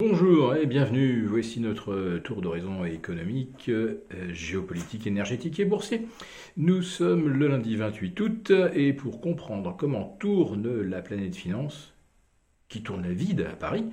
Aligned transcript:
Bonjour 0.00 0.56
et 0.56 0.66
bienvenue, 0.66 1.24
voici 1.24 1.60
notre 1.60 2.18
tour 2.18 2.42
d'horizon 2.42 2.84
économique, 2.84 3.68
euh, 3.68 4.04
géopolitique, 4.32 5.06
énergétique 5.06 5.60
et 5.60 5.64
boursier. 5.64 6.08
Nous 6.56 6.82
sommes 6.82 7.28
le 7.28 7.46
lundi 7.46 7.76
28 7.76 8.20
août 8.20 8.52
et 8.74 8.92
pour 8.92 9.20
comprendre 9.20 9.76
comment 9.76 10.16
tourne 10.18 10.80
la 10.80 11.00
planète 11.00 11.36
finance, 11.36 11.94
qui 12.68 12.82
tourne 12.82 13.06
vide 13.06 13.46
à 13.48 13.54
Paris, 13.54 13.84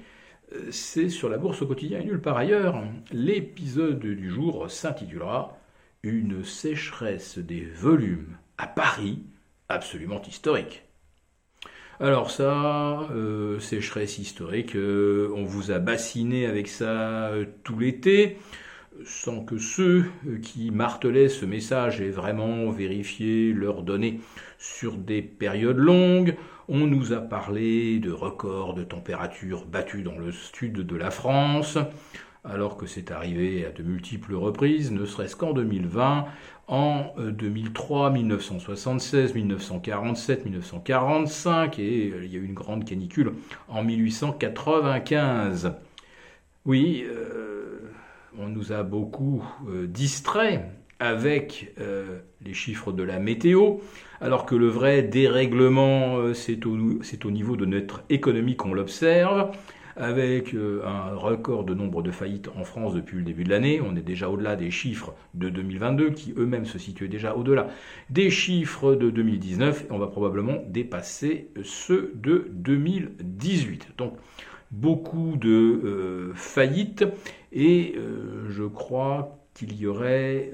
euh, 0.53 0.71
c'est 0.71 1.09
sur 1.09 1.29
la 1.29 1.37
bourse 1.37 1.61
au 1.61 1.67
quotidien 1.67 1.99
et 1.99 2.05
nulle 2.05 2.19
part 2.19 2.37
ailleurs. 2.37 2.83
L'épisode 3.11 3.99
du 3.99 4.31
jour 4.31 4.71
s'intitulera 4.71 5.55
Une 6.01 6.43
sécheresse 6.43 7.37
des 7.37 7.63
volumes 7.63 8.37
à 8.57 8.65
Paris 8.65 9.21
absolument 9.69 10.21
historique. 10.23 10.83
Alors 12.03 12.31
ça, 12.31 13.01
euh, 13.11 13.59
sécheresse 13.59 14.17
historique, 14.17 14.75
euh, 14.75 15.31
on 15.35 15.43
vous 15.43 15.69
a 15.69 15.77
bassiné 15.77 16.47
avec 16.47 16.67
ça 16.67 17.27
euh, 17.27 17.45
tout 17.63 17.77
l'été, 17.77 18.39
sans 19.05 19.45
que 19.45 19.59
ceux 19.59 20.05
qui 20.41 20.71
martelaient 20.71 21.29
ce 21.29 21.45
message 21.45 22.01
aient 22.01 22.09
vraiment 22.09 22.71
vérifié 22.71 23.53
leurs 23.53 23.83
données 23.83 24.19
sur 24.57 24.97
des 24.97 25.21
périodes 25.21 25.77
longues. 25.77 26.37
On 26.67 26.87
nous 26.87 27.13
a 27.13 27.17
parlé 27.17 27.99
de 27.99 28.11
records 28.11 28.73
de 28.73 28.83
température 28.83 29.67
battus 29.67 30.03
dans 30.03 30.17
le 30.17 30.31
sud 30.31 30.73
de 30.73 30.95
la 30.95 31.11
France 31.11 31.77
alors 32.43 32.75
que 32.75 32.87
c'est 32.87 33.11
arrivé 33.11 33.65
à 33.65 33.71
de 33.71 33.83
multiples 33.83 34.33
reprises, 34.33 34.91
ne 34.91 35.05
serait-ce 35.05 35.35
qu'en 35.35 35.53
2020, 35.53 36.25
en 36.67 37.13
2003, 37.17 38.09
1976, 38.11 39.35
1947, 39.35 40.45
1945, 40.45 41.79
et 41.79 42.11
euh, 42.11 42.25
il 42.25 42.33
y 42.33 42.37
a 42.37 42.39
eu 42.39 42.45
une 42.45 42.53
grande 42.53 42.85
canicule 42.85 43.33
en 43.67 43.83
1895. 43.83 45.73
Oui, 46.65 47.03
euh, 47.05 47.91
on 48.39 48.47
nous 48.47 48.71
a 48.71 48.83
beaucoup 48.83 49.43
euh, 49.69 49.85
distrait 49.85 50.71
avec 50.99 51.75
les 52.41 52.53
chiffres 52.53 52.91
de 52.91 53.01
la 53.01 53.17
météo, 53.17 53.77
alors 54.19 54.45
que 54.45 54.53
le 54.53 54.67
vrai 54.67 55.01
dérèglement, 55.01 56.31
c'est 56.35 56.67
au, 56.67 56.77
niveau 57.31 57.55
de 57.55 57.65
notre 57.65 58.03
économie 58.11 58.55
qu'on 58.55 58.75
l'observe 58.75 59.49
avec 60.01 60.55
euh, 60.55 60.81
un 60.83 61.13
record 61.15 61.63
de 61.63 61.75
nombre 61.75 62.01
de 62.01 62.09
faillites 62.09 62.49
en 62.57 62.63
France 62.63 62.95
depuis 62.95 63.17
le 63.17 63.23
début 63.23 63.43
de 63.43 63.51
l'année. 63.51 63.81
On 63.81 63.95
est 63.95 64.01
déjà 64.01 64.29
au-delà 64.29 64.55
des 64.55 64.71
chiffres 64.71 65.13
de 65.35 65.47
2022 65.49 66.09
qui 66.09 66.33
eux-mêmes 66.35 66.65
se 66.65 66.79
situaient 66.79 67.07
déjà 67.07 67.35
au-delà 67.35 67.67
des 68.09 68.31
chiffres 68.31 68.95
de 68.95 69.11
2019 69.11 69.85
et 69.85 69.91
on 69.91 69.99
va 69.99 70.07
probablement 70.07 70.63
dépasser 70.67 71.49
ceux 71.63 72.13
de 72.15 72.47
2018. 72.49 73.89
Donc 73.99 74.15
beaucoup 74.71 75.37
de 75.37 75.49
euh, 75.49 76.33
faillites 76.33 77.05
et 77.51 77.93
euh, 77.95 78.49
je 78.49 78.63
crois 78.63 79.37
qu'il 79.53 79.79
y 79.79 79.85
aurait 79.85 80.51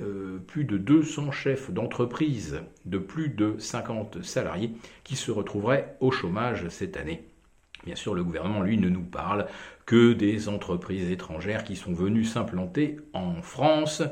plus 0.47 0.65
de 0.65 0.75
200 0.75 1.31
chefs 1.31 1.71
d'entreprise 1.71 2.61
de 2.85 2.97
plus 2.97 3.29
de 3.29 3.53
50 3.59 4.23
salariés 4.23 4.71
qui 5.03 5.15
se 5.15 5.29
retrouveraient 5.29 5.95
au 5.99 6.09
chômage 6.09 6.67
cette 6.69 6.97
année. 6.97 7.23
Bien 7.87 7.95
sûr, 7.95 8.13
le 8.13 8.21
gouvernement, 8.21 8.63
lui, 8.63 8.77
ne 8.77 8.89
nous 8.89 9.05
parle 9.05 9.47
que 9.85 10.11
des 10.11 10.49
entreprises 10.49 11.09
étrangères 11.09 11.63
qui 11.63 11.77
sont 11.77 11.93
venues 11.93 12.25
s'implanter 12.25 12.97
en 13.13 13.41
France. 13.41 14.03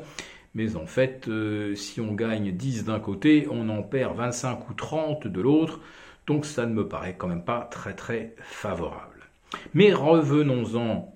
Mais 0.54 0.76
en 0.76 0.86
fait, 0.86 1.28
euh, 1.28 1.74
si 1.74 2.00
on 2.00 2.14
gagne 2.14 2.52
10 2.52 2.86
d'un 2.86 3.00
côté, 3.00 3.46
on 3.50 3.68
en 3.68 3.82
perd 3.82 4.16
25 4.16 4.70
ou 4.70 4.72
30 4.72 5.26
de 5.26 5.40
l'autre. 5.42 5.80
Donc 6.26 6.46
ça 6.46 6.64
ne 6.64 6.72
me 6.72 6.88
paraît 6.88 7.16
quand 7.18 7.28
même 7.28 7.44
pas 7.44 7.68
très 7.70 7.92
très 7.92 8.34
favorable. 8.38 9.28
Mais 9.74 9.92
revenons-en 9.92 11.14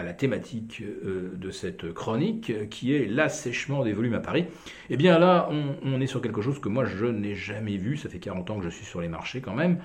à 0.00 0.02
la 0.02 0.12
thématique 0.12 0.82
euh, 0.82 1.32
de 1.36 1.50
cette 1.50 1.92
chronique, 1.92 2.68
qui 2.70 2.94
est 2.94 3.06
l'assèchement 3.06 3.84
des 3.84 3.92
volumes 3.92 4.14
à 4.14 4.20
Paris, 4.20 4.46
eh 4.88 4.96
bien 4.96 5.18
là, 5.18 5.48
on, 5.82 6.00
est 6.00 6.06
sur 6.06 6.20
quelque 6.20 6.40
chose 6.40 6.58
que 6.58 6.68
moi 6.68 6.84
je 6.84 7.06
n'ai 7.06 7.34
jamais 7.34 7.76
vu, 7.76 7.96
ça 7.96 8.08
fait 8.08 8.18
40 8.18 8.50
ans 8.50 8.58
que 8.58 8.64
je 8.64 8.70
suis 8.70 8.84
sur 8.84 9.00
les 9.00 9.08
marchés 9.08 9.40
quand 9.40 9.54
même. 9.54 9.78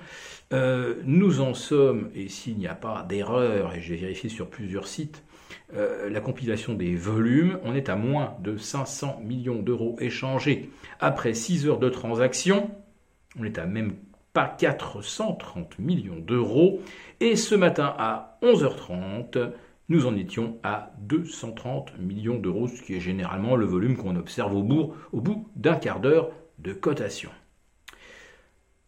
Euh, 0.52 0.94
nous 1.04 1.40
en 1.40 1.54
sommes, 1.54 2.10
et 2.14 2.28
s'il 2.28 2.56
n'y 2.56 2.66
a 2.66 2.74
pas 2.74 3.04
d'erreur, 3.08 3.74
et 3.74 3.80
j'ai 3.80 3.96
vérifié 3.96 4.28
sur 4.28 4.48
plusieurs 4.48 4.86
sites, 4.86 5.22
euh, 5.74 6.08
la 6.08 6.20
compilation 6.20 6.74
des 6.74 6.94
volumes, 6.94 7.58
on 7.64 7.74
est 7.74 7.88
à 7.88 7.96
moins 7.96 8.36
de 8.40 8.56
500 8.56 9.20
millions 9.24 9.62
d'euros 9.62 9.96
échangés. 10.00 10.70
Après 11.00 11.34
6 11.34 11.66
heures 11.68 11.78
de 11.78 11.88
transaction, 11.88 12.70
on 13.38 13.44
est 13.44 13.58
à 13.58 13.66
même 13.66 13.94
pas 14.32 14.54
430 14.58 15.78
millions 15.78 16.18
d'euros. 16.18 16.80
Et 17.20 17.36
ce 17.36 17.54
matin 17.54 17.94
à 17.98 18.38
11h30, 18.42 19.50
nous 19.88 20.06
en 20.06 20.16
étions 20.16 20.58
à 20.62 20.92
230 21.00 21.98
millions 21.98 22.38
d'euros, 22.38 22.68
ce 22.68 22.82
qui 22.82 22.94
est 22.94 23.00
généralement 23.00 23.56
le 23.56 23.66
volume 23.66 23.96
qu'on 23.96 24.16
observe 24.16 24.54
au 24.54 24.94
au 25.12 25.20
bout 25.20 25.48
d'un 25.56 25.76
quart 25.76 26.00
d'heure 26.00 26.30
de 26.58 26.72
cotation. 26.72 27.30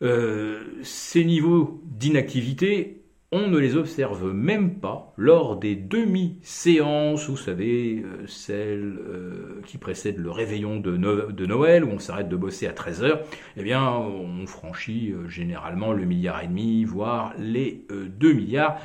Euh, 0.02 0.60
ces 0.82 1.24
niveaux 1.24 1.80
d'inactivité, 1.84 3.02
on 3.32 3.48
ne 3.48 3.58
les 3.58 3.76
observe 3.76 4.32
même 4.32 4.78
pas 4.78 5.12
lors 5.16 5.56
des 5.56 5.74
demi-séances, 5.74 7.28
vous 7.28 7.36
savez, 7.36 8.02
euh, 8.04 8.26
celles 8.26 8.98
euh, 9.00 9.60
qui 9.66 9.76
précèdent 9.76 10.18
le 10.18 10.30
réveillon 10.30 10.78
de, 10.78 10.96
de, 10.96 11.46
Noël, 11.46 11.84
où 11.84 11.88
on 11.88 11.98
s'arrête 11.98 12.28
de 12.28 12.36
bosser 12.36 12.66
à 12.66 12.72
13h, 12.72 13.18
eh 13.56 13.62
bien, 13.62 13.84
on 13.84 14.46
franchit 14.46 15.12
généralement 15.26 15.92
le 15.92 16.04
milliard 16.04 16.42
et 16.42 16.46
demi, 16.46 16.84
voire 16.84 17.34
les 17.38 17.84
2 17.90 18.32
milliards 18.32 18.80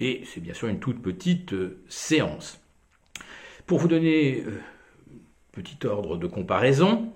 et 0.00 0.22
c'est 0.24 0.40
bien 0.40 0.54
sûr 0.54 0.68
une 0.68 0.80
toute 0.80 1.02
petite 1.02 1.52
euh, 1.52 1.82
séance. 1.88 2.60
Pour 3.66 3.78
vous 3.78 3.88
donner 3.88 4.42
euh, 4.46 4.60
petit 5.52 5.86
ordre 5.86 6.16
de 6.16 6.26
comparaison, 6.26 7.12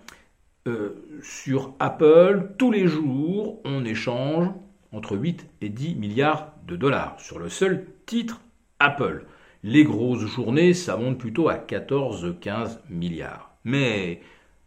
euh, 0.68 0.90
sur 1.22 1.74
Apple, 1.80 2.52
tous 2.58 2.70
les 2.70 2.86
jours, 2.86 3.60
on 3.64 3.84
échange 3.84 4.48
entre 4.92 5.16
8 5.16 5.46
et 5.60 5.68
10 5.68 5.96
milliards 5.96 6.52
de 6.66 6.76
dollars 6.76 7.18
sur 7.18 7.38
le 7.38 7.48
seul 7.48 7.86
titre 8.06 8.40
Apple. 8.78 9.24
Les 9.64 9.84
grosses 9.84 10.26
journées, 10.26 10.74
ça 10.74 10.96
monte 10.96 11.18
plutôt 11.18 11.48
à 11.48 11.56
14-15 11.56 12.78
milliards. 12.90 13.56
Mais 13.64 14.20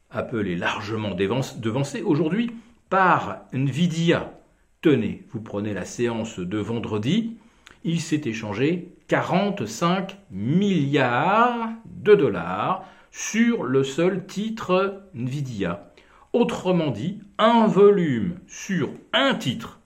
Apple 0.10 0.48
est 0.48 0.56
largement 0.56 1.16
devancé 1.16 2.02
aujourd'hui 2.02 2.52
par 2.90 3.42
Nvidia. 3.54 4.34
Tenez, 4.82 5.26
vous 5.32 5.42
prenez 5.42 5.74
la 5.74 5.86
séance 5.86 6.40
de 6.40 6.58
vendredi, 6.58 7.38
il 7.86 8.02
s'est 8.02 8.22
échangé 8.26 8.98
45 9.08 10.18
milliards 10.32 11.70
de 11.86 12.16
dollars 12.16 12.84
sur 13.12 13.64
le 13.64 13.84
seul 13.84 14.26
titre 14.26 15.04
Nvidia. 15.14 15.94
Autrement 16.34 16.90
dit, 16.90 17.22
un 17.38 17.68
volume 17.68 18.40
sur 18.48 18.90
un 19.14 19.36
titre 19.36 19.80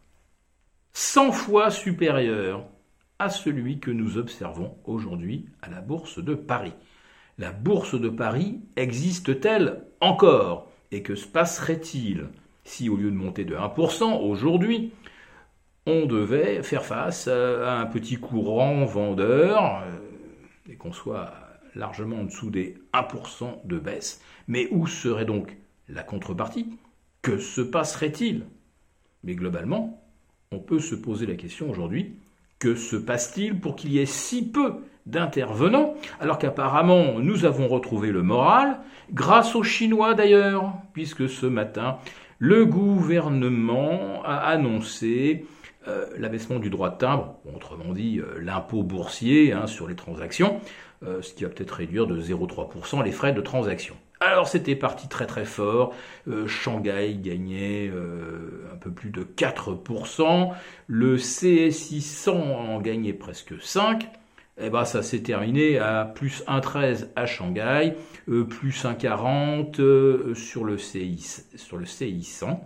100 0.93 1.33
fois 1.33 1.69
supérieur 1.69 2.63
à 3.19 3.29
celui 3.29 3.79
que 3.79 3.91
nous 3.91 4.17
observons 4.17 4.77
aujourd'hui 4.85 5.45
à 5.61 5.69
la 5.69 5.81
Bourse 5.81 6.23
de 6.23 6.35
Paris. 6.35 6.73
La 7.37 7.51
Bourse 7.51 7.99
de 7.99 8.09
Paris 8.09 8.61
existe-t-elle 8.77 9.83
encore? 9.99 10.71
Et 10.91 11.03
que 11.03 11.15
se 11.15 11.27
passerait-il 11.27 12.29
si 12.63 12.87
au 12.87 12.95
lieu 12.95 13.11
de 13.11 13.15
monter 13.15 13.45
de 13.45 13.55
1% 13.55 14.21
aujourd'hui, 14.21 14.91
on 15.89 16.05
devait 16.05 16.63
faire 16.63 16.85
face 16.85 17.27
à 17.27 17.79
un 17.79 17.85
petit 17.85 18.17
courant 18.17 18.85
vendeur, 18.85 19.83
euh, 19.83 20.71
et 20.71 20.75
qu'on 20.75 20.93
soit 20.93 21.33
largement 21.75 22.17
en 22.17 22.23
dessous 22.25 22.49
des 22.49 22.77
1% 22.93 23.65
de 23.65 23.79
baisse. 23.79 24.21
Mais 24.47 24.67
où 24.71 24.87
serait 24.87 25.25
donc 25.25 25.57
la 25.87 26.03
contrepartie? 26.03 26.77
Que 27.21 27.37
se 27.37 27.61
passerait-il? 27.61 28.45
Mais 29.23 29.35
globalement, 29.35 30.01
on 30.51 30.59
peut 30.59 30.79
se 30.79 30.95
poser 30.95 31.25
la 31.25 31.35
question 31.35 31.69
aujourd'hui, 31.69 32.15
que 32.59 32.75
se 32.75 32.95
passe-t-il 32.95 33.59
pour 33.59 33.75
qu'il 33.75 33.91
y 33.91 33.99
ait 33.99 34.05
si 34.05 34.47
peu 34.47 34.75
d'intervenants, 35.05 35.95
alors 36.19 36.37
qu'apparemment 36.37 37.19
nous 37.19 37.45
avons 37.45 37.67
retrouvé 37.67 38.11
le 38.11 38.21
moral, 38.21 38.79
grâce 39.11 39.55
aux 39.55 39.63
Chinois 39.63 40.13
d'ailleurs, 40.13 40.73
puisque 40.93 41.27
ce 41.27 41.45
matin, 41.45 41.97
le 42.37 42.65
gouvernement 42.65 44.23
a 44.23 44.37
annoncé 44.37 45.45
euh, 45.89 46.05
l'abaissement 46.17 46.59
du 46.59 46.69
droit 46.69 46.89
de 46.89 46.97
timbre, 46.97 47.35
autrement 47.55 47.93
dit 47.93 48.19
euh, 48.19 48.39
l'impôt 48.39 48.83
boursier 48.83 49.53
hein, 49.53 49.65
sur 49.65 49.87
les 49.87 49.95
transactions, 49.95 50.61
euh, 51.03 51.21
ce 51.21 51.33
qui 51.33 51.43
va 51.43 51.49
peut-être 51.49 51.71
réduire 51.71 52.05
de 52.05 52.19
0,3% 52.21 53.03
les 53.03 53.11
frais 53.11 53.33
de 53.33 53.41
transaction. 53.41 53.95
Alors 54.19 54.47
c'était 54.47 54.75
parti 54.75 55.07
très 55.07 55.25
très 55.25 55.45
fort, 55.45 55.95
Shanghai 56.45 57.17
gagnait 57.21 57.89
un 57.89 58.75
peu 58.75 58.91
plus 58.91 59.11
de 59.11 59.23
4%, 59.23 60.51
le 60.87 61.15
CSI 61.15 62.01
100 62.01 62.33
en 62.33 62.81
gagnait 62.81 63.13
presque 63.13 63.53
5%, 63.53 64.01
et 64.01 64.05
eh 64.65 64.69
ben 64.69 64.83
ça 64.83 65.03
s'est 65.03 65.21
terminé 65.21 65.79
à 65.79 66.03
plus 66.03 66.43
1,13 66.49 67.07
à 67.15 67.25
Shanghai, 67.25 67.95
plus 68.25 68.83
1,40 68.83 70.33
sur 70.33 70.65
le 70.65 70.77
CI, 70.77 71.45
sur 71.55 71.77
le 71.77 71.85
CI 71.85 72.21
100. 72.21 72.61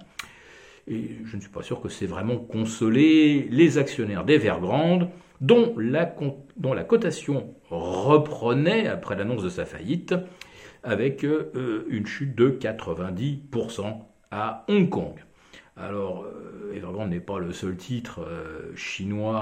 Et 0.88 1.12
je 1.26 1.36
ne 1.36 1.42
suis 1.42 1.50
pas 1.50 1.64
sûr 1.64 1.82
que 1.82 1.90
c'est 1.90 2.06
vraiment 2.06 2.38
consolé 2.38 3.48
les 3.50 3.78
actionnaires 3.78 4.26
d'Evergrande, 4.26 5.10
dont 5.40 5.74
la, 5.78 6.14
dont 6.58 6.74
la 6.74 6.84
cotation 6.84 7.56
reprenait 7.70 8.88
après 8.88 9.16
l'annonce 9.16 9.44
de 9.44 9.50
sa 9.50 9.66
faillite, 9.66 10.14
avec 10.84 11.24
euh, 11.24 11.86
une 11.90 12.06
chute 12.06 12.36
de 12.36 12.50
90% 12.50 14.02
à 14.32 14.66
Hong 14.68 14.90
Kong. 14.90 15.16
Alors, 15.76 16.24
euh, 16.24 16.74
Evergrande 16.76 17.10
n'est 17.10 17.20
pas 17.20 17.40
le 17.40 17.52
seul 17.52 17.76
titre 17.78 18.22
euh, 18.22 18.76
chinois 18.76 19.40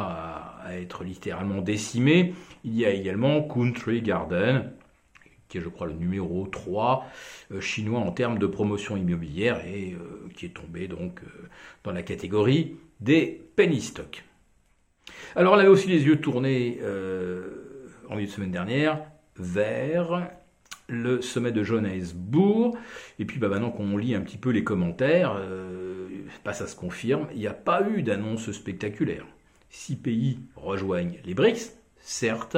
à, 0.64 0.78
être 0.78 1.04
littéralement 1.04 1.62
décimé. 1.62 2.34
Il 2.64 2.76
y 2.78 2.86
a 2.86 2.92
également 2.92 3.42
Country 3.42 4.02
Garden, 4.02 4.72
qui 5.52 5.58
est, 5.58 5.62
je 5.62 5.70
crois, 5.70 5.88
le 5.88 5.94
numéro 5.94 6.48
3 6.48 7.06
chinois 7.60 8.00
en 8.00 8.12
termes 8.12 8.40
de 8.40 8.48
promotion 8.48 8.98
immobilière 8.98 9.64
et 9.66 9.96
qui 10.36 10.46
est 10.46 10.56
tombé 10.56 10.88
donc 10.88 11.22
dans 11.84 11.92
la 11.92 12.02
catégorie 12.02 12.78
des 13.00 13.42
penny 13.56 13.82
stocks. 13.82 14.24
Alors, 15.36 15.54
on 15.54 15.58
avait 15.58 15.68
aussi 15.68 15.88
les 15.88 16.04
yeux 16.04 16.22
tournés 16.22 16.80
en 18.10 18.16
milieu 18.16 18.28
de 18.28 18.32
semaine 18.32 18.52
dernière 18.52 19.00
vers 19.36 20.30
le 20.92 21.22
sommet 21.22 21.52
de 21.52 21.64
Johannesburg. 21.64 22.76
Et 23.18 23.26
puis 23.26 23.40
bah, 23.40 23.48
maintenant 23.48 23.72
qu'on 23.72 23.98
lit 23.98 24.14
un 24.14 24.22
petit 24.22 24.38
peu 24.38 24.50
les 24.52 24.64
commentaires, 24.64 25.36
euh, 25.38 26.08
bah, 26.46 26.54
ça 26.54 26.68
se 26.68 26.76
confirme, 26.76 27.28
il 27.34 27.40
n'y 27.40 27.48
a 27.48 27.54
pas 27.54 27.88
eu 27.88 28.04
d'annonce 28.04 28.52
spectaculaire. 28.52 29.26
Six 29.70 29.96
pays 29.96 30.40
rejoignent 30.56 31.18
les 31.24 31.34
BRICS, 31.34 31.78
certes, 32.00 32.58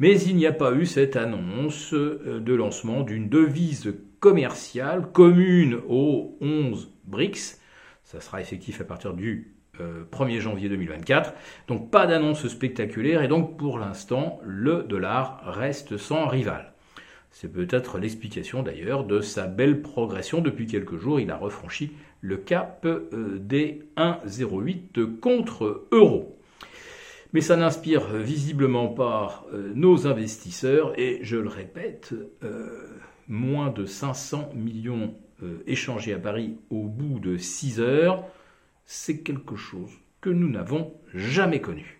mais 0.00 0.20
il 0.22 0.34
n'y 0.34 0.46
a 0.46 0.52
pas 0.52 0.72
eu 0.72 0.86
cette 0.86 1.14
annonce 1.14 1.92
euh, 1.92 2.40
de 2.40 2.54
lancement 2.54 3.02
d'une 3.02 3.28
devise 3.28 3.94
commerciale 4.18 5.12
commune 5.12 5.78
aux 5.88 6.36
11 6.40 6.90
BRICS. 7.04 7.60
Ça 8.02 8.20
sera 8.20 8.40
effectif 8.40 8.80
à 8.80 8.84
partir 8.84 9.14
du 9.14 9.54
1er 9.78 10.36
euh, 10.36 10.40
janvier 10.40 10.68
2024. 10.68 11.34
Donc 11.68 11.90
pas 11.90 12.06
d'annonce 12.06 12.48
spectaculaire 12.48 13.22
et 13.22 13.28
donc 13.28 13.56
pour 13.56 13.78
l'instant 13.78 14.40
le 14.42 14.82
dollar 14.82 15.42
reste 15.44 15.96
sans 15.96 16.26
rival. 16.26 16.72
C'est 17.30 17.52
peut-être 17.52 17.98
l'explication 17.98 18.62
d'ailleurs 18.62 19.04
de 19.04 19.20
sa 19.20 19.46
belle 19.46 19.82
progression 19.82 20.40
depuis 20.40 20.66
quelques 20.66 20.96
jours. 20.96 21.20
Il 21.20 21.30
a 21.30 21.36
refranchi 21.36 21.92
le 22.22 22.38
cap 22.38 22.84
euh, 22.86 23.38
des 23.38 23.82
1,08 23.96 25.20
contre 25.20 25.86
euro. 25.92 26.39
Mais 27.32 27.40
ça 27.40 27.56
n'inspire 27.56 28.06
visiblement 28.16 28.88
pas 28.88 29.46
euh, 29.52 29.72
nos 29.74 30.06
investisseurs 30.06 30.98
et 30.98 31.20
je 31.22 31.36
le 31.36 31.48
répète, 31.48 32.14
euh, 32.42 32.88
moins 33.28 33.70
de 33.70 33.84
500 33.84 34.52
millions 34.54 35.14
échangés 35.66 36.12
à 36.12 36.18
Paris 36.18 36.58
au 36.68 36.82
bout 36.84 37.18
de 37.18 37.38
6 37.38 37.80
heures, 37.80 38.24
c'est 38.84 39.22
quelque 39.22 39.56
chose 39.56 39.92
que 40.20 40.28
nous 40.28 40.50
n'avons 40.50 40.92
jamais 41.14 41.62
connu. 41.62 41.99